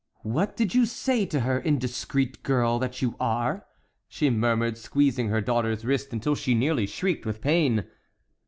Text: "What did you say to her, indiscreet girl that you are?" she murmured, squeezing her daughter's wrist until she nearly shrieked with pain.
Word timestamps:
"What 0.23 0.57
did 0.57 0.73
you 0.73 0.87
say 0.87 1.27
to 1.27 1.41
her, 1.41 1.59
indiscreet 1.59 2.41
girl 2.41 2.79
that 2.79 3.03
you 3.03 3.15
are?" 3.19 3.67
she 4.07 4.31
murmured, 4.31 4.79
squeezing 4.79 5.27
her 5.29 5.41
daughter's 5.41 5.85
wrist 5.85 6.11
until 6.11 6.33
she 6.33 6.55
nearly 6.55 6.87
shrieked 6.87 7.23
with 7.23 7.39
pain. 7.39 7.85